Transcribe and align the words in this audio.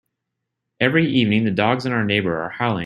Every 0.79 1.05
evening, 1.07 1.45
the 1.45 1.51
dogs 1.51 1.85
in 1.85 1.91
our 1.93 2.03
neighbourhood 2.03 2.41
are 2.45 2.49
howling. 2.49 2.79